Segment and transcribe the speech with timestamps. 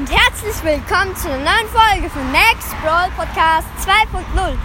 [0.00, 4.56] und herzlich willkommen zu einer neuen Folge von Max Brawl Podcast 2.0.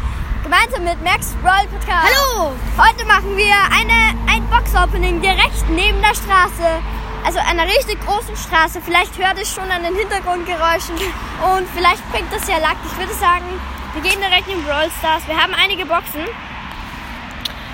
[0.43, 2.08] Gemeinsam mit Max Brawl Podcast.
[2.08, 2.54] Hallo!
[2.77, 6.79] Heute machen wir eine, ein Box-Opening direkt neben der Straße.
[7.25, 8.79] Also einer richtig großen Straße.
[8.79, 12.77] Vielleicht hört es schon an den Hintergrundgeräuschen und vielleicht bringt das ja Lack.
[12.89, 13.43] Ich würde sagen,
[13.91, 15.27] wir gehen direkt in Brawl Stars.
[15.27, 16.23] Wir haben einige Boxen.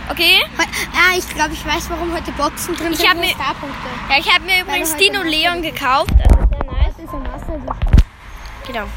[0.09, 0.41] Okay.
[0.57, 3.09] Ah, ich glaube, ich weiß, warum heute Boxen drin Ich sind.
[3.11, 3.29] hab mir-.
[3.29, 6.09] Ja, ich habe mir übrigens Dino Leon gekauft.
[8.67, 8.87] Genau.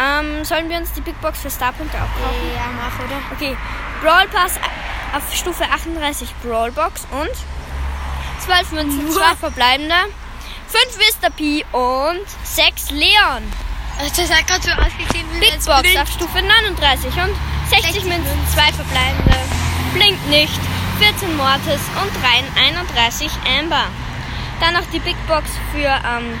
[0.00, 2.50] Ähm, sollen wir uns die Big Box für Starpunkte auch kaufen?
[2.54, 3.20] Ja, mach, oder?
[3.32, 3.56] Okay.
[4.02, 4.54] Brawl Pass
[5.14, 7.30] auf Stufe 38 Brawl Box und
[8.44, 9.94] 12 Münzen, 2 verbleibende,
[10.68, 11.30] 5 Mr.
[11.30, 13.42] P und 6 Leon.
[13.98, 15.98] Also, das hat gerade so ausgesehen wie Big Box Bild.
[15.98, 17.34] auf Stufe 39 und
[17.70, 19.36] 60, 60 Münzen, 2 verbleibende,
[19.94, 20.60] blinkt nicht,
[21.00, 23.84] 14 Mortis und 3, 31 Amber.
[24.60, 26.38] Dann noch die Big Box für ähm,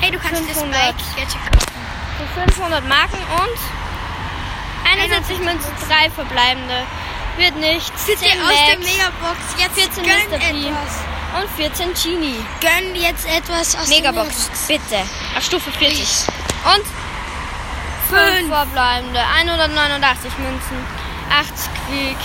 [0.00, 0.72] Hey, du kannst 500.
[0.72, 1.67] das Bike jetzt kaufen.
[2.18, 3.58] Für 500 Marken und
[4.90, 6.82] 71 Münzen, 3 verbleibende.
[7.36, 8.06] Wird nichts.
[8.06, 9.38] Bitte 10 aus der Max Megabox.
[9.58, 10.38] Jetzt 14 gönn Mr.
[10.38, 10.66] P.
[10.66, 10.92] etwas.
[11.38, 12.40] und 14 Genie.
[12.60, 15.02] Gönn jetzt etwas aus Megabox, der bitte.
[15.36, 16.02] Auf Stufe 40.
[16.02, 16.26] Ich.
[16.66, 16.84] Und
[18.10, 18.48] 5 Fünf.
[18.52, 19.20] verbleibende.
[19.38, 20.78] 189 Münzen,
[21.30, 22.22] 80 Quick,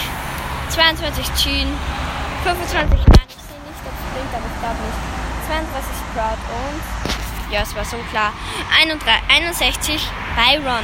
[0.70, 1.68] 22 Jean,
[2.44, 4.98] 25 Nein, ich sehe nicht, ob es blinkt, aber ich glaube nicht.
[5.46, 7.13] 32 Sprout und.
[7.54, 8.34] Ja, es war so klar.
[8.82, 10.84] 31 61 Byron.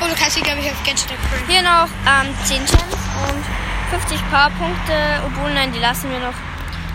[0.00, 1.44] Oh, du kannst sie, glaube ich, auf Gadget erfüllen.
[1.48, 3.44] Hier noch ähm, 10 Gems und
[3.90, 4.94] 50 Powerpunkte,
[5.26, 6.34] obwohl nein, die lassen wir noch.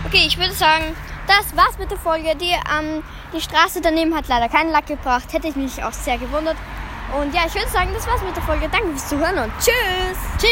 [0.06, 2.34] Okay, ich würde sagen, das war's mit der Folge.
[2.36, 3.02] Die, ähm,
[3.34, 5.30] die Straße daneben hat leider keinen Lack gebracht.
[5.30, 6.56] Hätte ich mich auch sehr gewundert.
[7.20, 8.66] Und ja, ich würde sagen, das war's mit der Folge.
[8.72, 10.18] Danke fürs Zuhören und tschüss.
[10.38, 10.48] Tschüss.